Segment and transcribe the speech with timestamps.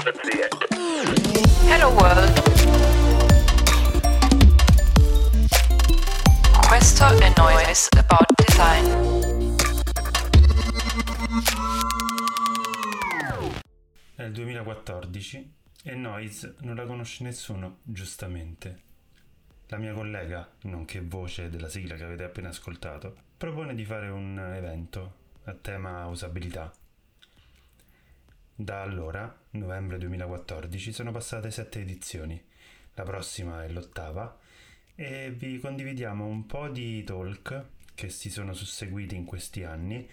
[0.00, 2.42] Hello World.
[6.66, 8.86] Questo è Noise About Design.
[14.14, 18.80] È il 2014 e Noise non la conosce nessuno, giustamente.
[19.66, 24.38] La mia collega, nonché voce della sigla che avete appena ascoltato, propone di fare un
[24.38, 26.72] evento a tema usabilità.
[28.60, 32.38] Da allora, novembre 2014, sono passate sette edizioni.
[32.92, 34.38] La prossima è l'ottava
[34.94, 40.06] e vi condividiamo un po' di talk che si sono susseguiti in questi anni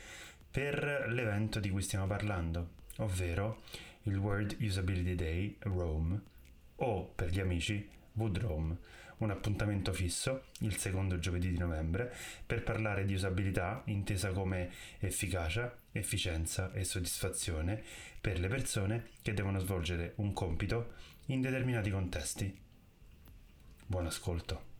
[0.49, 3.63] per l'evento di cui stiamo parlando, ovvero
[4.03, 6.22] il World Usability Day Rome
[6.77, 8.77] o per gli amici Wood Rome,
[9.17, 12.14] un appuntamento fisso il secondo giovedì di novembre
[12.45, 17.84] per parlare di usabilità intesa come efficacia, efficienza e soddisfazione
[18.20, 20.94] per le persone che devono svolgere un compito
[21.28, 22.59] in determinati contesti.
[23.86, 24.76] Buon ascolto.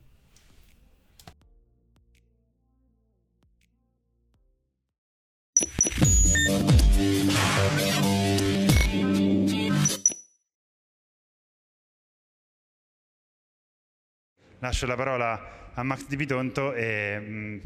[14.60, 17.60] Lascio la parola a Max Di Pitonto e mh,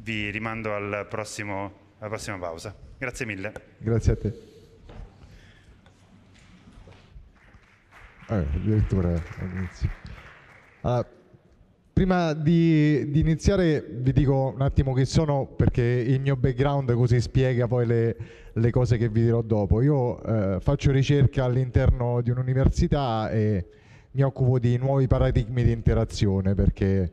[0.00, 2.74] vi rimando al prossimo, alla prossima pausa.
[2.98, 3.52] Grazie mille.
[3.78, 4.48] Grazie a te.
[8.28, 9.90] Eh, addirittura all'inizio.
[10.82, 11.06] Allora,
[11.92, 17.20] prima di, di iniziare vi dico un attimo chi sono perché il mio background così
[17.20, 18.16] spiega poi le,
[18.52, 19.82] le cose che vi dirò dopo.
[19.82, 23.66] Io eh, faccio ricerca all'interno di un'università e
[24.12, 27.12] mi occupo di nuovi paradigmi di interazione perché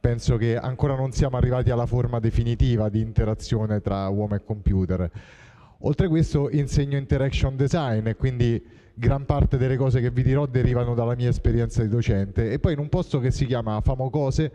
[0.00, 5.10] penso che ancora non siamo arrivati alla forma definitiva di interazione tra uomo e computer.
[5.82, 8.62] Oltre a questo insegno interaction design e quindi
[8.94, 12.72] gran parte delle cose che vi dirò derivano dalla mia esperienza di docente e poi
[12.72, 14.52] in un posto che si chiama Famocose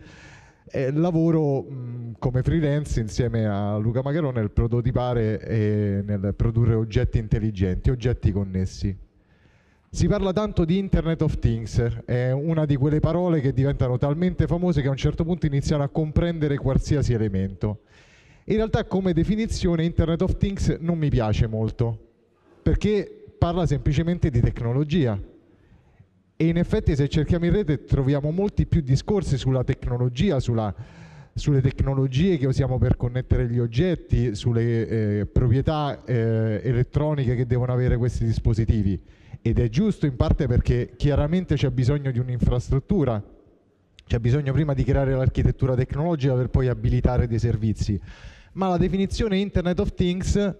[0.66, 7.20] eh, lavoro mh, come freelance insieme a Luca Magarone nel prototipare e nel produrre oggetti
[7.20, 8.96] intelligenti, oggetti connessi.
[9.94, 14.48] Si parla tanto di Internet of Things, è una di quelle parole che diventano talmente
[14.48, 17.82] famose che a un certo punto iniziano a comprendere qualsiasi elemento.
[18.46, 21.96] In realtà come definizione Internet of Things non mi piace molto,
[22.64, 25.16] perché parla semplicemente di tecnologia.
[26.38, 30.74] E in effetti se cerchiamo in rete troviamo molti più discorsi sulla tecnologia, sulla,
[31.36, 37.72] sulle tecnologie che usiamo per connettere gli oggetti, sulle eh, proprietà eh, elettroniche che devono
[37.72, 43.22] avere questi dispositivi ed è giusto in parte perché chiaramente c'è bisogno di un'infrastruttura,
[44.06, 48.00] c'è bisogno prima di creare l'architettura tecnologica per poi abilitare dei servizi,
[48.54, 50.56] ma la definizione Internet of Things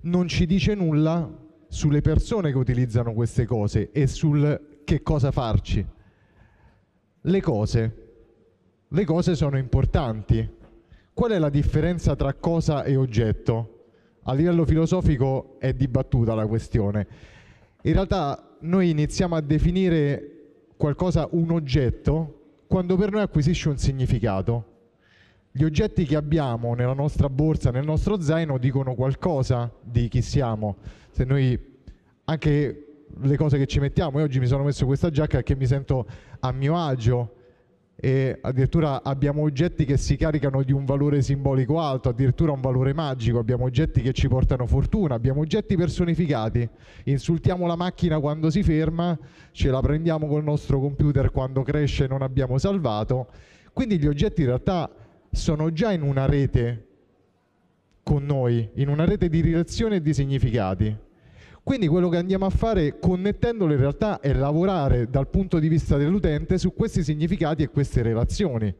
[0.00, 1.30] non ci dice nulla
[1.68, 5.86] sulle persone che utilizzano queste cose e sul che cosa farci.
[7.20, 8.08] Le cose.
[8.88, 10.48] Le cose sono importanti.
[11.12, 13.84] Qual è la differenza tra cosa e oggetto?
[14.22, 17.38] A livello filosofico è dibattuta la questione
[17.82, 20.30] in realtà noi iniziamo a definire
[20.76, 24.66] qualcosa un oggetto quando per noi acquisisce un significato.
[25.50, 30.76] Gli oggetti che abbiamo nella nostra borsa, nel nostro zaino, dicono qualcosa di chi siamo.
[31.10, 31.58] Se noi
[32.24, 32.84] anche
[33.18, 36.06] le cose che ci mettiamo, io oggi mi sono messo questa giacca perché mi sento
[36.38, 37.34] a mio agio,
[38.02, 42.94] e addirittura abbiamo oggetti che si caricano di un valore simbolico alto, addirittura un valore
[42.94, 46.66] magico, abbiamo oggetti che ci portano fortuna, abbiamo oggetti personificati,
[47.04, 49.18] insultiamo la macchina quando si ferma,
[49.52, 53.28] ce la prendiamo col nostro computer quando cresce e non abbiamo salvato,
[53.74, 54.90] quindi gli oggetti in realtà
[55.30, 56.86] sono già in una rete
[58.02, 61.08] con noi, in una rete di relazioni e di significati.
[61.62, 65.96] Quindi quello che andiamo a fare connettendolo in realtà è lavorare dal punto di vista
[65.96, 68.74] dell'utente su questi significati e queste relazioni,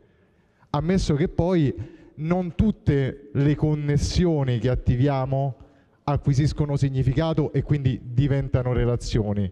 [0.71, 1.75] ammesso che poi
[2.17, 5.57] non tutte le connessioni che attiviamo
[6.05, 9.51] acquisiscono significato e quindi diventano relazioni.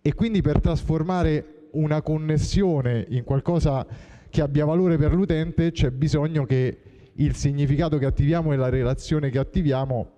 [0.00, 3.86] E quindi per trasformare una connessione in qualcosa
[4.30, 6.78] che abbia valore per l'utente c'è bisogno che
[7.14, 10.12] il significato che attiviamo e la relazione che attiviamo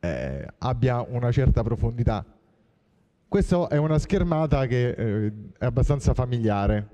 [0.00, 2.24] eh, abbia una certa profondità.
[3.28, 6.88] Questa è una schermata che eh, è abbastanza familiare,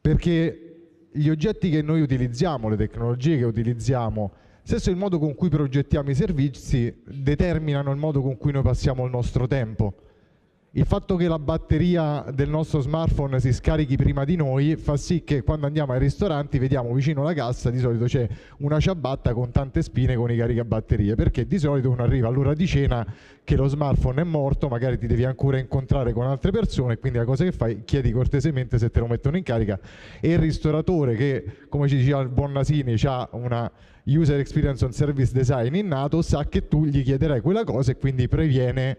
[0.00, 0.70] perché
[1.12, 6.10] gli oggetti che noi utilizziamo, le tecnologie che utilizziamo, stesso il modo con cui progettiamo
[6.10, 9.94] i servizi, determinano il modo con cui noi passiamo il nostro tempo.
[10.74, 15.24] Il fatto che la batteria del nostro smartphone si scarichi prima di noi fa sì
[15.24, 18.28] che quando andiamo ai ristoranti vediamo vicino alla cassa di solito c'è
[18.58, 22.68] una ciabatta con tante spine con i caricabatterie perché di solito uno arriva all'ora di
[22.68, 23.04] cena
[23.42, 27.24] che lo smartphone è morto, magari ti devi ancora incontrare con altre persone, quindi la
[27.24, 29.76] cosa che fai chiedi cortesemente se te lo mettono in carica.
[30.20, 33.68] E il ristoratore che come ci diceva il buon Nasini ha una
[34.04, 38.28] user experience on service design innato sa che tu gli chiederai quella cosa e quindi
[38.28, 38.96] previene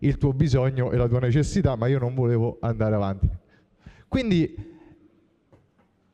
[0.00, 3.28] il tuo bisogno e la tua necessità, ma io non volevo andare avanti.
[4.08, 4.68] Quindi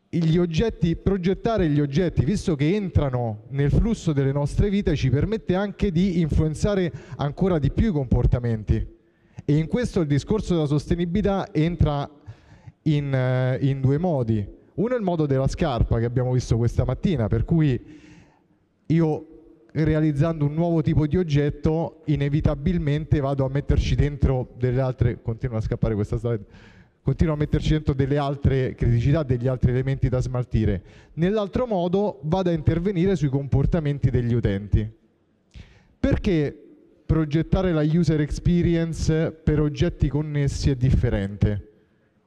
[0.08, 5.54] gli oggetti, progettare gli oggetti, visto che entrano nel flusso delle nostre vite, ci permette
[5.54, 8.94] anche di influenzare ancora di più i comportamenti.
[9.44, 12.08] E in questo il discorso della sostenibilità entra
[12.82, 14.46] in, eh, in due modi.
[14.74, 17.80] Uno è il modo della scarpa che abbiamo visto questa mattina, per cui
[18.86, 19.35] io
[19.84, 25.60] realizzando un nuovo tipo di oggetto, inevitabilmente vado a metterci dentro delle altre, continua a
[25.60, 26.44] scappare questa slide,
[27.02, 30.82] continuo a metterci dentro delle altre criticità, degli altri elementi da smaltire.
[31.14, 34.90] Nell'altro modo vado a intervenire sui comportamenti degli utenti.
[35.98, 36.58] Perché
[37.04, 41.72] progettare la user experience per oggetti connessi è differente?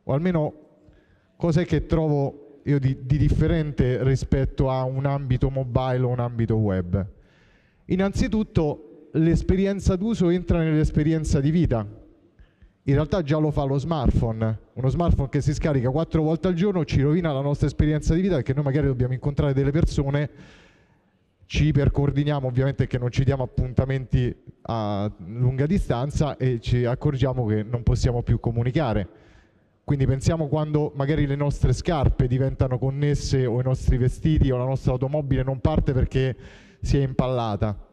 [0.03, 0.53] O almeno
[1.35, 6.55] cos'è che trovo io di, di differente rispetto a un ambito mobile o un ambito
[6.55, 7.17] web?
[7.91, 11.87] Innanzitutto l'esperienza d'uso entra nell'esperienza di vita.
[12.83, 14.59] In realtà già lo fa lo smartphone.
[14.73, 18.21] Uno smartphone che si scarica quattro volte al giorno ci rovina la nostra esperienza di
[18.21, 20.29] vita perché noi magari dobbiamo incontrare delle persone,
[21.45, 27.63] ci ipercoordiniamo ovviamente che non ci diamo appuntamenti a lunga distanza e ci accorgiamo che
[27.63, 29.07] non possiamo più comunicare.
[29.83, 34.65] Quindi pensiamo quando magari le nostre scarpe diventano connesse o i nostri vestiti o la
[34.65, 36.35] nostra automobile non parte perché
[36.81, 37.87] si è impallata.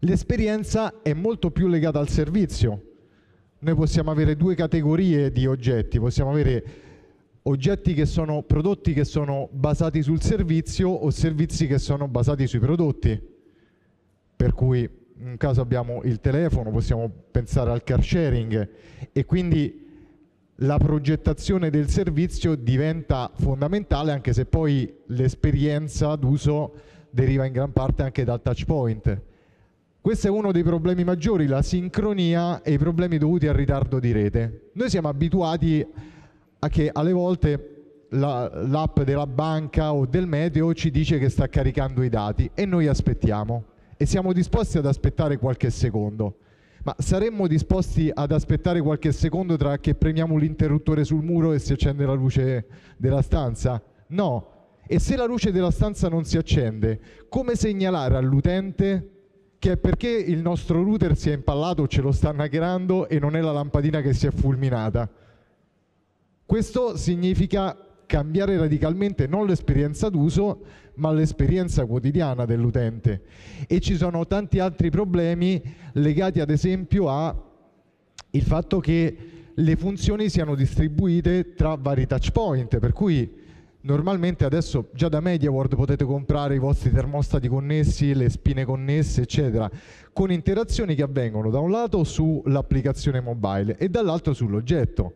[0.00, 2.84] L'esperienza è molto più legata al servizio.
[3.58, 6.64] Noi possiamo avere due categorie di oggetti, possiamo avere
[7.42, 12.58] oggetti che sono prodotti che sono basati sul servizio o servizi che sono basati sui
[12.58, 13.20] prodotti.
[14.36, 14.88] Per cui
[15.18, 18.68] in un caso abbiamo il telefono, possiamo pensare al car sharing
[19.12, 19.88] e quindi
[20.62, 26.72] la progettazione del servizio diventa fondamentale anche se poi l'esperienza d'uso
[27.10, 29.22] deriva in gran parte anche dal touch point.
[30.00, 34.12] Questo è uno dei problemi maggiori, la sincronia e i problemi dovuti al ritardo di
[34.12, 34.70] rete.
[34.72, 35.86] Noi siamo abituati
[36.58, 41.48] a che alle volte la, l'app della banca o del meteo ci dice che sta
[41.48, 43.64] caricando i dati e noi aspettiamo
[43.96, 46.36] e siamo disposti ad aspettare qualche secondo.
[46.82, 51.74] Ma saremmo disposti ad aspettare qualche secondo tra che premiamo l'interruttore sul muro e si
[51.74, 52.66] accende la luce
[52.96, 53.82] della stanza?
[54.08, 54.59] No,
[54.92, 56.98] e se la luce della stanza non si accende,
[57.28, 59.10] come segnalare all'utente
[59.60, 63.36] che è perché il nostro router si è impallato, ce lo stanno hackerando e non
[63.36, 65.08] è la lampadina che si è fulminata?
[66.44, 70.64] Questo significa cambiare radicalmente non l'esperienza d'uso,
[70.94, 73.22] ma l'esperienza quotidiana dell'utente.
[73.68, 75.62] E ci sono tanti altri problemi
[75.92, 77.36] legati ad esempio al
[78.40, 79.16] fatto che
[79.54, 83.39] le funzioni siano distribuite tra vari touch point, per cui
[83.82, 89.70] Normalmente adesso già da MediaWorld potete comprare i vostri termostati connessi, le spine connesse, eccetera,
[90.12, 95.14] con interazioni che avvengono da un lato sull'applicazione mobile e dall'altro sull'oggetto.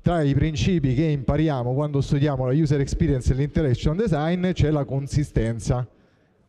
[0.00, 4.84] Tra i principi che impariamo quando studiamo la user experience e l'interaction design c'è la
[4.84, 5.86] consistenza.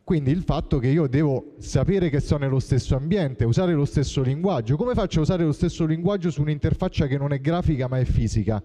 [0.04, 4.22] Quindi il fatto che io devo sapere che sto nello stesso ambiente, usare lo stesso
[4.22, 4.76] linguaggio.
[4.76, 8.04] Come faccio a usare lo stesso linguaggio su un'interfaccia che non è grafica ma è
[8.04, 8.62] fisica?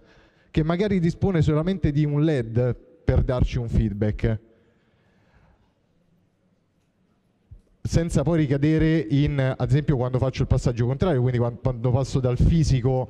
[0.55, 4.39] Che magari dispone solamente di un LED per darci un feedback,
[7.81, 12.37] senza poi ricadere in, ad esempio, quando faccio il passaggio contrario, quindi quando passo dal
[12.37, 13.05] fisico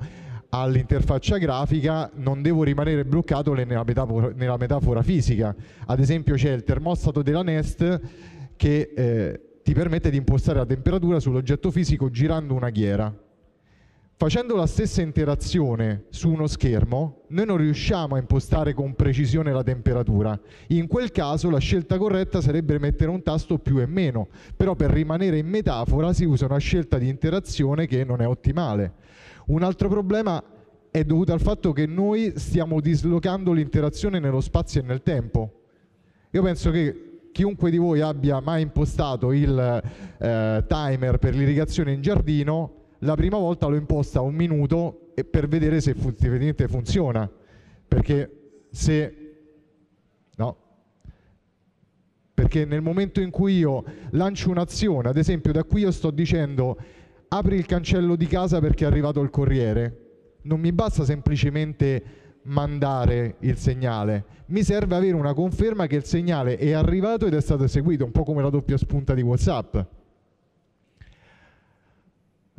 [0.48, 5.54] all'interfaccia grafica non devo rimanere bloccato nella metafora, nella metafora fisica.
[5.86, 8.00] Ad esempio c'è il termostato della Nest
[8.56, 13.16] che eh, ti permette di impostare la temperatura sull'oggetto fisico girando una ghiera.
[14.18, 19.62] Facendo la stessa interazione su uno schermo, noi non riusciamo a impostare con precisione la
[19.62, 20.40] temperatura.
[20.68, 24.90] In quel caso la scelta corretta sarebbe mettere un tasto più e meno, però per
[24.90, 28.94] rimanere in metafora si usa una scelta di interazione che non è ottimale.
[29.48, 30.42] Un altro problema
[30.90, 35.60] è dovuto al fatto che noi stiamo dislocando l'interazione nello spazio e nel tempo.
[36.30, 39.82] Io penso che chiunque di voi abbia mai impostato il
[40.18, 45.48] eh, timer per l'irrigazione in giardino la prima volta l'ho imposta a un minuto per
[45.48, 47.30] vedere se effettivamente funziona,
[47.86, 49.20] perché se...
[50.36, 50.56] No,
[52.34, 56.76] perché nel momento in cui io lancio un'azione, ad esempio da qui io sto dicendo
[57.28, 60.02] apri il cancello di casa perché è arrivato il corriere.
[60.42, 62.02] Non mi basta semplicemente
[62.42, 67.40] mandare il segnale, mi serve avere una conferma che il segnale è arrivato ed è
[67.40, 69.76] stato eseguito, un po' come la doppia spunta di WhatsApp.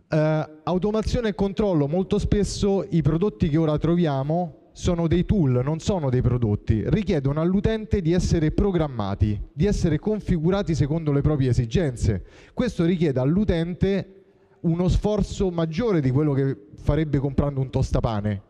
[0.09, 0.15] Uh,
[0.63, 6.09] automazione e controllo, molto spesso i prodotti che ora troviamo sono dei tool, non sono
[6.09, 12.23] dei prodotti, richiedono all'utente di essere programmati, di essere configurati secondo le proprie esigenze.
[12.53, 14.23] Questo richiede all'utente
[14.61, 18.41] uno sforzo maggiore di quello che farebbe comprando un tostapane.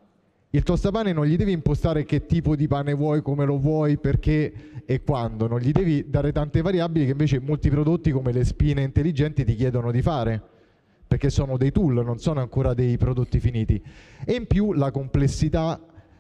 [0.50, 4.84] Il tostapane non gli devi impostare che tipo di pane vuoi, come lo vuoi, perché
[4.86, 8.84] e quando, non gli devi dare tante variabili che invece molti prodotti come le spine
[8.84, 10.42] intelligenti ti chiedono di fare,
[11.08, 13.82] perché sono dei tool, non sono ancora dei prodotti finiti.
[14.26, 15.80] E in più la complessità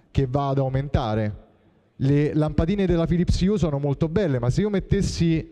[0.10, 1.46] che va ad aumentare.
[1.98, 5.51] Le lampadine della Philips Hue sono molto belle, ma se io mettessi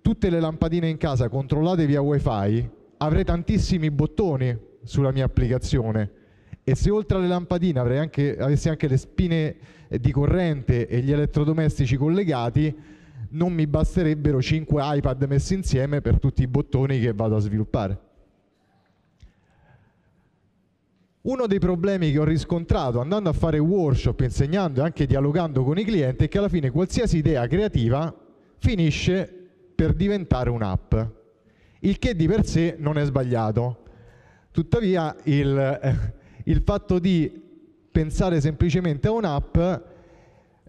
[0.00, 6.20] tutte le lampadine in casa controllate via wifi, avrei tantissimi bottoni sulla mia applicazione
[6.64, 9.56] e se oltre alle lampadine anche, avessi anche le spine
[9.88, 12.74] di corrente e gli elettrodomestici collegati,
[13.30, 17.98] non mi basterebbero 5 iPad messi insieme per tutti i bottoni che vado a sviluppare.
[21.22, 25.78] Uno dei problemi che ho riscontrato andando a fare workshop, insegnando e anche dialogando con
[25.78, 28.12] i clienti è che alla fine qualsiasi idea creativa
[28.56, 29.32] finisce
[29.72, 30.94] per diventare un'app,
[31.80, 33.82] il che di per sé non è sbagliato.
[34.50, 36.14] Tuttavia il, eh,
[36.44, 37.40] il fatto di
[37.92, 39.56] pensare semplicemente a un'app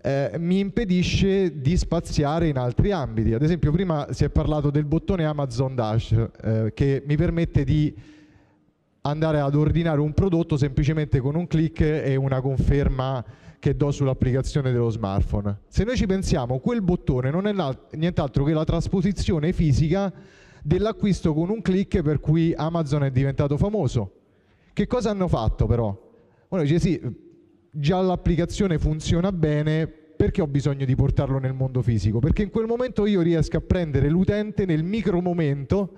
[0.03, 3.33] eh, mi impedisce di spaziare in altri ambiti.
[3.33, 7.95] Ad esempio prima si è parlato del bottone Amazon Dash eh, che mi permette di
[9.05, 13.24] andare ad ordinare un prodotto semplicemente con un clic e una conferma
[13.60, 15.60] che do sull'applicazione dello smartphone.
[15.67, 17.53] Se noi ci pensiamo, quel bottone non è
[17.91, 20.12] nient'altro che la trasposizione fisica
[20.62, 24.12] dell'acquisto con un clic per cui Amazon è diventato famoso.
[24.72, 26.12] Che cosa hanno fatto però?
[26.50, 27.01] Uno dice sì,
[27.72, 32.19] già l'applicazione funziona bene, perché ho bisogno di portarlo nel mondo fisico?
[32.19, 35.91] Perché in quel momento io riesco a prendere l'utente nel micro momento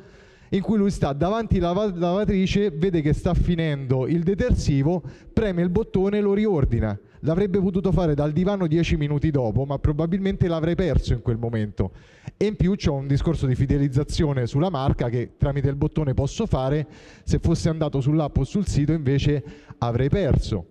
[0.55, 5.69] in cui lui sta davanti alla lavatrice, vede che sta finendo il detersivo, preme il
[5.69, 6.97] bottone e lo riordina.
[7.21, 11.91] L'avrebbe potuto fare dal divano dieci minuti dopo, ma probabilmente l'avrei perso in quel momento.
[12.37, 16.45] E in più c'è un discorso di fidelizzazione sulla marca che tramite il bottone posso
[16.45, 16.87] fare,
[17.23, 19.43] se fosse andato sull'app o sul sito invece
[19.79, 20.67] avrei perso.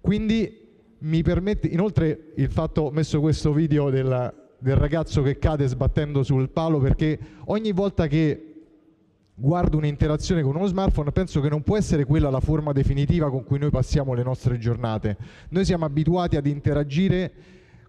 [0.00, 0.68] Quindi
[1.00, 6.22] mi permette, inoltre il fatto, ho messo questo video del, del ragazzo che cade sbattendo
[6.22, 8.49] sul palo perché ogni volta che
[9.40, 13.42] guardo un'interazione con uno smartphone, penso che non può essere quella la forma definitiva con
[13.42, 15.16] cui noi passiamo le nostre giornate.
[15.48, 17.32] Noi siamo abituati ad interagire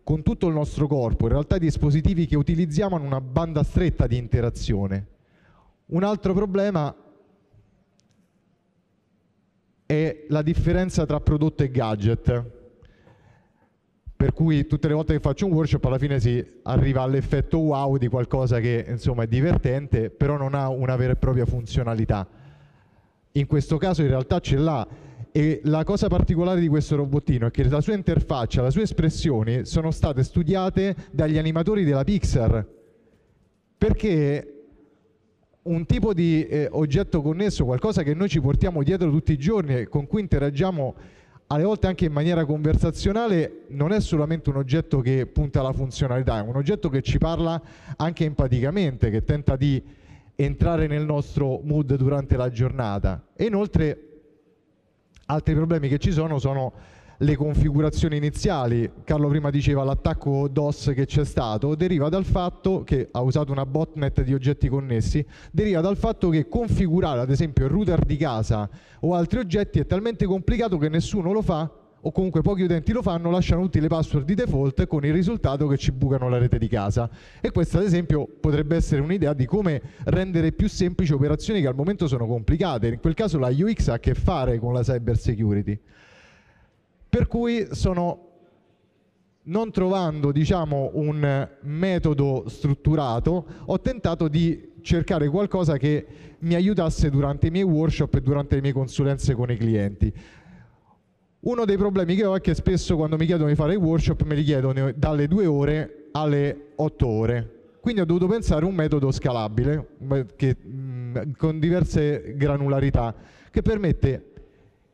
[0.03, 4.07] con tutto il nostro corpo, in realtà i dispositivi che utilizziamo hanno una banda stretta
[4.07, 5.07] di interazione.
[5.87, 6.95] Un altro problema
[9.85, 12.59] è la differenza tra prodotto e gadget
[14.21, 17.97] per cui tutte le volte che faccio un workshop alla fine si arriva all'effetto wow
[17.97, 22.27] di qualcosa che insomma è divertente però non ha una vera e propria funzionalità.
[23.31, 24.87] In questo caso in realtà ce l'ha.
[25.31, 29.65] E la cosa particolare di questo robottino è che la sua interfaccia, le sue espressioni
[29.65, 32.63] sono state studiate dagli animatori della Pixar.
[33.75, 34.65] Perché
[35.63, 39.77] un tipo di eh, oggetto connesso, qualcosa che noi ci portiamo dietro tutti i giorni
[39.77, 40.95] e con cui interagiamo
[41.51, 46.37] alle volte anche in maniera conversazionale, non è solamente un oggetto che punta alla funzionalità,
[46.37, 47.61] è un oggetto che ci parla
[47.97, 49.83] anche empaticamente, che tenta di
[50.35, 53.25] entrare nel nostro mood durante la giornata.
[53.35, 54.07] E inoltre
[55.25, 56.71] altri problemi che ci sono sono
[57.21, 58.89] le configurazioni iniziali.
[59.03, 63.65] Carlo prima diceva l'attacco DOS che c'è stato, deriva dal fatto che ha usato una
[63.65, 68.69] botnet di oggetti connessi, deriva dal fatto che configurare ad esempio il router di casa
[69.01, 71.69] o altri oggetti è talmente complicato che nessuno lo fa
[72.03, 75.67] o comunque pochi utenti lo fanno, lasciano tutti le password di default con il risultato
[75.67, 77.07] che ci bucano la rete di casa.
[77.39, 81.75] E questa ad esempio potrebbe essere un'idea di come rendere più semplici operazioni che al
[81.75, 82.87] momento sono complicate.
[82.87, 85.79] In quel caso la UX ha a che fare con la cyber security.
[87.11, 88.29] Per cui sono
[89.43, 96.05] non trovando diciamo, un metodo strutturato, ho tentato di cercare qualcosa che
[96.39, 100.13] mi aiutasse durante i miei workshop e durante le mie consulenze con i clienti.
[101.41, 104.23] Uno dei problemi che ho è che spesso quando mi chiedono di fare i workshop
[104.23, 107.55] me li chiedono dalle due ore alle otto ore.
[107.81, 109.97] Quindi ho dovuto pensare a un metodo scalabile
[110.37, 113.13] che, mh, con diverse granularità
[113.51, 114.30] che permette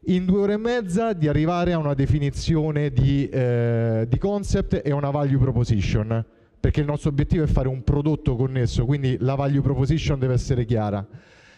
[0.10, 4.92] in due ore e mezza di arrivare a una definizione di, eh, di concept e
[4.92, 6.26] una value proposition
[6.60, 10.66] perché il nostro obiettivo è fare un prodotto connesso, quindi la value proposition deve essere
[10.66, 11.06] chiara.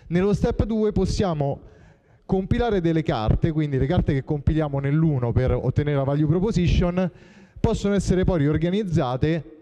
[0.08, 1.62] Nello step 2 possiamo
[2.25, 7.10] compilare delle carte, quindi le carte che compiliamo nell'1 per ottenere la value proposition
[7.60, 9.58] possono essere poi riorganizzate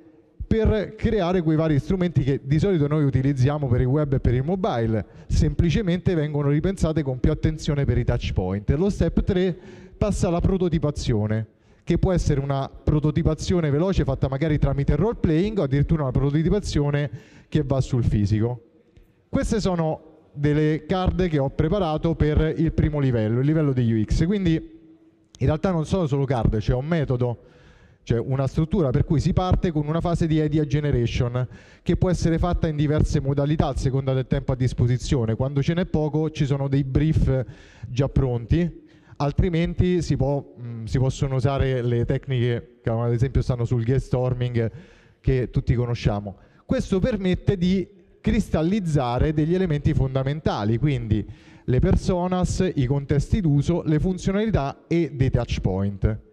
[0.47, 4.33] per creare quei vari strumenti che di solito noi utilizziamo per il web e per
[4.33, 8.69] il mobile, semplicemente vengono ripensate con più attenzione per i touch point.
[8.71, 9.57] Lo step 3
[9.97, 11.47] passa alla prototipazione,
[11.83, 17.09] che può essere una prototipazione veloce fatta magari tramite role playing o addirittura una prototipazione
[17.49, 18.61] che va sul fisico.
[19.27, 24.25] Queste sono delle card che ho preparato per il primo livello, il livello di UX.
[24.25, 27.39] Quindi in realtà non sono solo card, c'è un metodo
[28.07, 31.45] cioè una struttura per cui si parte con una fase di idea generation
[31.83, 35.35] che può essere fatta in diverse modalità a seconda del tempo a disposizione.
[35.35, 37.43] Quando ce n'è poco ci sono dei brief
[37.85, 38.85] già pronti,
[39.17, 44.15] altrimenti si, può, mh, si possono usare le tecniche che ad esempio stanno sul guest
[45.19, 46.37] che tutti conosciamo.
[46.65, 47.85] Questo permette di
[48.21, 51.27] cristallizzare degli elementi fondamentali, quindi
[51.61, 56.25] le personas, i contesti d'uso, le funzionalità e dei touch point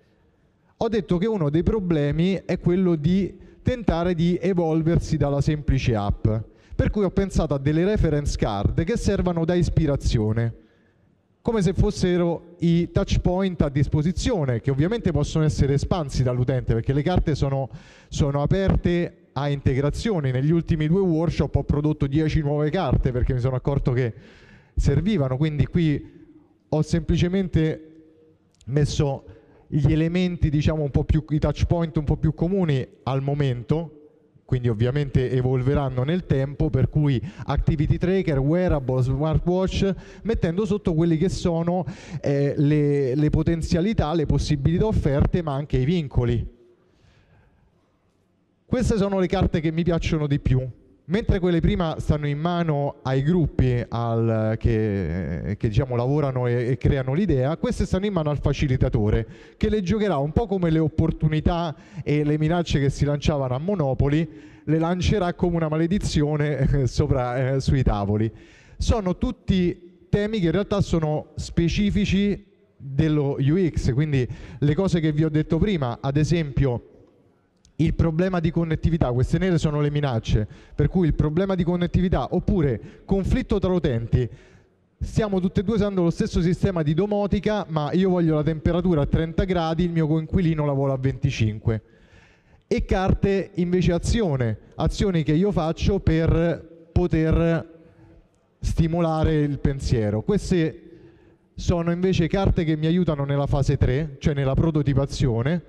[0.85, 6.29] ho detto che uno dei problemi è quello di tentare di evolversi dalla semplice app.
[6.75, 10.55] Per cui ho pensato a delle reference card che servano da ispirazione,
[11.41, 16.93] come se fossero i touch point a disposizione, che ovviamente possono essere espansi dall'utente, perché
[16.93, 17.71] le carte sono,
[18.09, 20.33] sono aperte a integrazioni.
[20.33, 24.13] Negli ultimi due workshop ho prodotto 10 nuove carte perché mi sono accorto che
[24.75, 26.13] servivano, quindi qui
[26.69, 27.93] ho semplicemente
[28.67, 29.25] messo
[29.75, 34.03] gli elementi, diciamo, un po' più, i touch point un po' più comuni al momento,
[34.45, 41.29] quindi ovviamente evolveranno nel tempo, per cui activity tracker, wearable, smartwatch, mettendo sotto quelli che
[41.29, 41.85] sono
[42.21, 46.47] eh, le, le potenzialità, le possibilità offerte, ma anche i vincoli.
[48.65, 50.65] Queste sono le carte che mi piacciono di più.
[51.07, 56.79] Mentre quelle prima stanno in mano ai gruppi al, che, che diciamo, lavorano e, e,
[56.79, 59.27] creano l'idea, queste stanno in mano al facilitatore
[59.59, 63.59] che le giocherà un po' come le opportunità e le minacce che si lanciavano a
[63.59, 64.27] Monopoli,
[64.65, 68.33] le lancerà come una maledizione eh, sopra, eh, sui tavoli.
[68.79, 72.47] Sono tutti temi che in realtà sono specifici
[72.79, 74.27] dello UX, quindi
[74.59, 76.94] le cose che vi ho detto prima, ad esempio
[77.85, 82.35] il problema di connettività, queste nere sono le minacce, per cui il problema di connettività
[82.35, 84.29] oppure conflitto tra utenti.
[85.01, 89.03] Stiamo tutti e due usando lo stesso sistema di domotica, ma io voglio la temperatura
[89.03, 91.83] a 30 gradi, il mio coinquilino la vuole a 25.
[92.67, 97.73] E carte invece azione, azioni che io faccio per poter
[98.61, 100.23] stimolare il pensiero.
[100.23, 100.81] Queste
[101.55, 105.63] sono invece carte che mi aiutano nella fase 3, cioè nella prototipazione,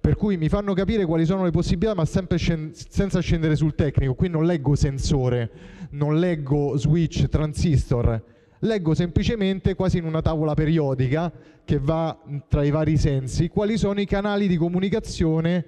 [0.00, 3.74] per cui mi fanno capire quali sono le possibilità ma sempre scend- senza scendere sul
[3.74, 5.50] tecnico, qui non leggo sensore,
[5.90, 8.22] non leggo switch, transistor,
[8.60, 11.30] leggo semplicemente quasi in una tavola periodica
[11.64, 15.64] che va tra i vari sensi quali sono i canali di comunicazione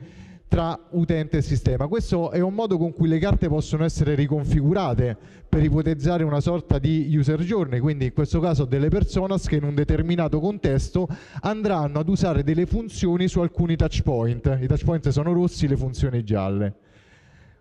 [0.52, 1.86] tra utente e sistema.
[1.86, 5.16] Questo è un modo con cui le carte possono essere riconfigurate
[5.48, 9.64] per ipotizzare una sorta di user journey, quindi in questo caso delle personas che in
[9.64, 11.08] un determinato contesto
[11.40, 14.58] andranno ad usare delle funzioni su alcuni touch point.
[14.60, 16.74] I touch point sono rossi, le funzioni gialle.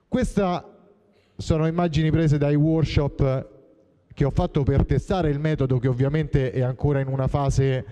[0.09, 0.63] Queste
[1.37, 3.47] sono immagini prese dai workshop
[4.13, 7.85] che ho fatto per testare il metodo che ovviamente è ancora in una fase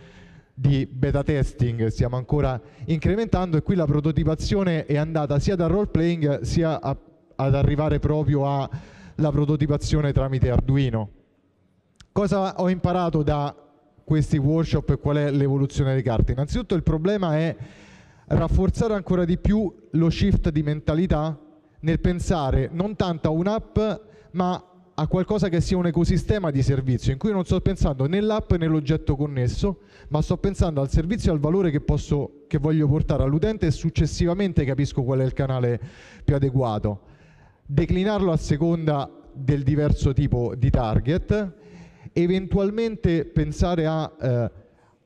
[0.59, 5.87] di beta testing stiamo ancora incrementando e qui la prototipazione è andata sia dal role
[5.87, 6.97] playing sia a,
[7.35, 11.11] ad arrivare proprio alla prototipazione tramite Arduino.
[12.11, 13.55] Cosa ho imparato da
[14.03, 16.33] questi workshop e qual è l'evoluzione delle carte?
[16.33, 17.55] Innanzitutto il problema è
[18.27, 21.39] rafforzare ancora di più lo shift di mentalità
[21.79, 23.79] nel pensare non tanto a un'app
[24.31, 24.61] ma
[24.99, 28.57] a qualcosa che sia un ecosistema di servizio in cui non sto pensando nell'app e
[28.57, 33.23] nell'oggetto connesso, ma sto pensando al servizio e al valore che, posso, che voglio portare
[33.23, 35.79] all'utente e successivamente capisco qual è il canale
[36.21, 36.99] più adeguato.
[37.65, 41.53] Declinarlo a seconda del diverso tipo di target,
[42.11, 44.51] eventualmente pensare a eh,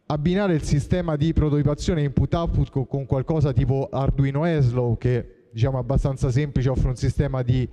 [0.08, 6.69] abbinare il sistema di prototipazione input-output con qualcosa tipo Arduino Eslow che diciamo abbastanza semplice,
[6.69, 7.69] offre un sistema di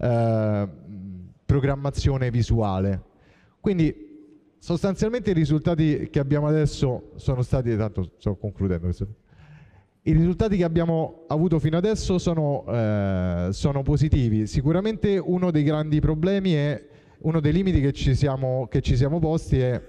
[0.00, 0.68] eh,
[1.48, 3.02] programmazione visuale.
[3.58, 8.86] Quindi sostanzialmente i risultati che abbiamo adesso sono stati, tanto sto concludendo.
[10.02, 14.46] I risultati che abbiamo avuto fino adesso sono, eh, sono, positivi.
[14.46, 16.86] Sicuramente uno dei grandi problemi è,
[17.20, 19.82] uno dei limiti che ci siamo, che ci siamo posti è,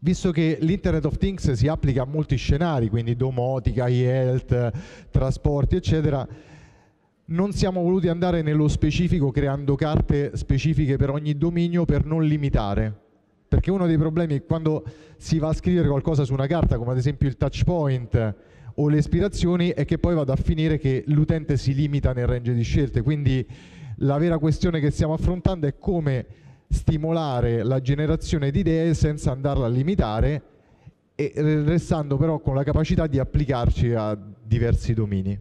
[0.00, 4.72] visto che l'Internet of Things si applica a molti scenari, quindi domotica, e-health,
[5.08, 6.26] trasporti, eccetera,
[7.26, 13.00] non siamo voluti andare nello specifico creando carte specifiche per ogni dominio per non limitare.
[13.46, 14.84] Perché uno dei problemi è quando
[15.16, 18.34] si va a scrivere qualcosa su una carta, come ad esempio il touch point
[18.74, 22.54] o le ispirazioni, è che poi vada a finire che l'utente si limita nel range
[22.54, 23.02] di scelte.
[23.02, 23.46] Quindi
[23.96, 26.26] la vera questione che stiamo affrontando è come
[26.68, 30.42] stimolare la generazione di idee senza andarla a limitare
[31.14, 35.38] e restando però con la capacità di applicarci a diversi domini.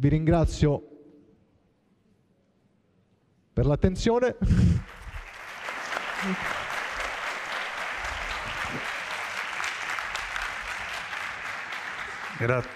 [0.00, 0.82] Vi ringrazio
[3.52, 4.34] per l'attenzione.
[12.38, 12.70] Grazie.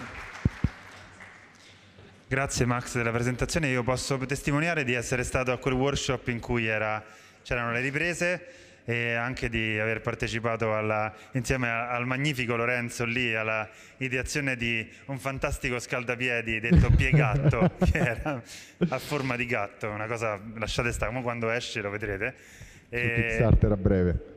[2.26, 6.66] Grazie Max della presentazione, io posso testimoniare di essere stato a quel workshop in cui
[6.66, 7.02] era,
[7.42, 13.68] c'erano le riprese e anche di aver partecipato alla, insieme al magnifico Lorenzo lì alla
[13.98, 18.42] ideazione di un fantastico scaldapiedi detto piegatto che era
[18.88, 22.34] a forma di gatto, una cosa lasciate stare, come quando esce lo vedrete.
[22.90, 23.14] E...
[23.14, 24.32] Kickstarter a breve.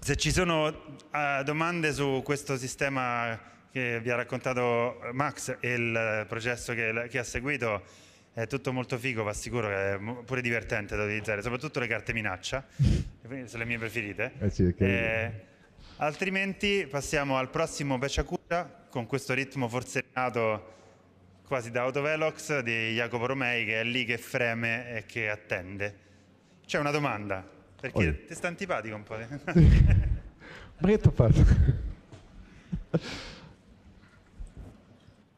[0.00, 3.38] Se ci sono uh, domande su questo sistema
[3.70, 7.82] che vi ha raccontato Max e il processo che, che ha seguito,
[8.38, 12.12] è tutto molto figo, vi assicuro che è pure divertente da utilizzare, soprattutto le carte
[12.12, 14.32] minaccia, sono le mie preferite.
[14.38, 15.32] Eh sì, eh,
[15.96, 20.76] altrimenti passiamo al prossimo Beciacura con questo ritmo forsennato
[21.46, 26.06] quasi da autovelox di Jacopo Romei che è lì che freme e che attende.
[26.64, 27.44] C'è una domanda,
[27.80, 28.24] perché Oi.
[28.24, 29.16] ti sta antipatico un po'.
[30.78, 31.44] Ma che ti ho fatto?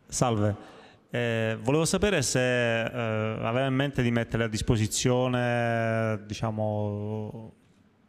[0.06, 0.79] Salve.
[1.12, 7.52] Eh, volevo sapere se eh, aveva in mente di mettere a disposizione, diciamo,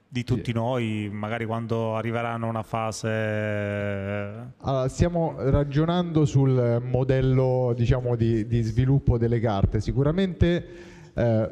[0.07, 3.07] di tutti noi, magari quando arriveranno una fase...
[4.59, 9.79] Allora, stiamo ragionando sul modello, diciamo, di, di sviluppo delle carte.
[9.81, 10.65] Sicuramente
[11.15, 11.49] eh,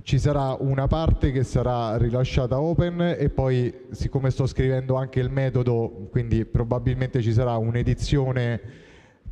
[0.00, 5.28] ci sarà una parte che sarà rilasciata open e poi, siccome sto scrivendo anche il
[5.28, 8.84] metodo, quindi probabilmente ci sarà un'edizione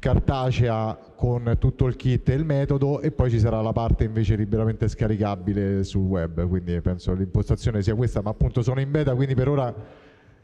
[0.05, 4.37] cartacea con tutto il kit e il metodo e poi ci sarà la parte invece
[4.37, 9.35] liberamente scaricabile sul web, quindi penso l'impostazione sia questa, ma appunto sono in beta, quindi
[9.35, 9.75] per ora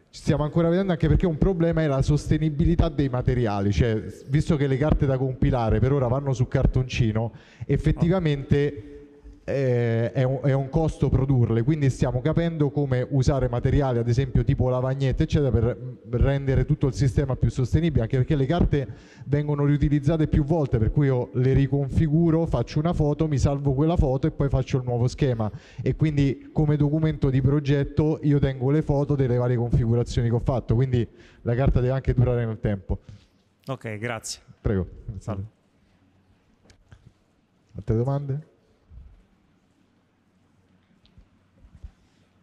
[0.08, 4.66] stiamo ancora vedendo anche perché un problema è la sostenibilità dei materiali, cioè visto che
[4.66, 7.30] le carte da compilare per ora vanno su cartoncino,
[7.66, 8.99] effettivamente
[9.50, 14.44] eh, è, un, è, un, costo produrle, quindi stiamo capendo come usare materiali, ad esempio
[14.44, 15.76] tipo lavagnette, eccetera, per
[16.10, 18.88] rendere tutto il sistema più sostenibile, anche perché le carte
[19.26, 23.96] vengono riutilizzate più volte, per cui io le riconfiguro, faccio una foto, mi salvo quella
[23.96, 25.50] foto e poi faccio il nuovo schema.
[25.82, 30.40] E quindi come documento di progetto io tengo le foto delle varie configurazioni che ho
[30.40, 31.06] fatto, quindi
[31.42, 32.98] la carta deve anche durare nel tempo.
[33.66, 34.40] Ok, grazie.
[34.60, 34.86] Prego.
[35.18, 35.58] Salve.
[37.76, 38.49] Altre domande?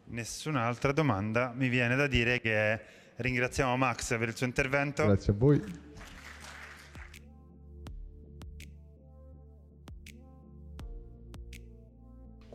[0.10, 1.52] Nessun'altra domanda.
[1.56, 2.80] Mi viene da dire che
[3.18, 5.06] ringraziamo Max per il suo intervento.
[5.06, 5.86] Grazie a voi.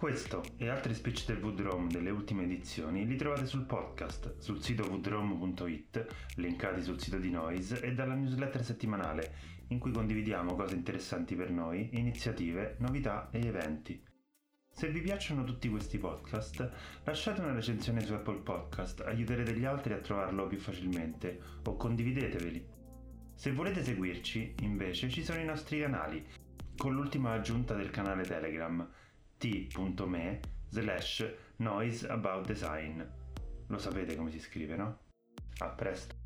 [0.03, 4.83] Questo e altri speech del Woodroom delle ultime edizioni li trovate sul podcast, sul sito
[4.89, 6.07] woodroom.it,
[6.39, 9.33] linkati sul sito di Noise e dalla newsletter settimanale,
[9.69, 14.03] in cui condividiamo cose interessanti per noi, iniziative, novità e eventi.
[14.75, 16.73] Se vi piacciono tutti questi podcast,
[17.05, 22.67] lasciate una recensione su Apple Podcast, aiuterete gli altri a trovarlo più facilmente o condivideteveli.
[23.35, 26.27] Se volete seguirci, invece, ci sono i nostri canali,
[26.77, 28.91] con l'ultima aggiunta del canale Telegram
[29.37, 33.01] t.me slash noise about design.
[33.69, 34.99] Lo sapete come si scrive, no?
[35.59, 36.17] A presto!